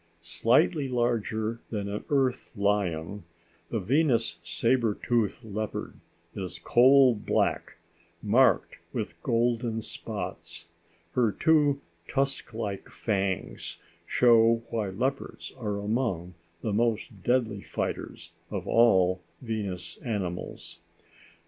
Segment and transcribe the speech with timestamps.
[0.23, 3.23] Slightly larger than an Earth lion,
[3.69, 5.93] the Venus sabre tooth leopard
[6.33, 7.77] is coal black,
[8.23, 10.69] marked with golden spots.
[11.11, 13.77] Her two tusk like fangs
[14.07, 16.33] show why leopards are among
[16.63, 20.79] the most deadly fighters of all the Venus animals.